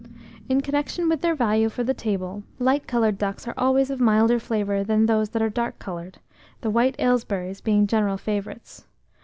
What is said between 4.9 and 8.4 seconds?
those that are dark coloured, the white Aylesbury's being general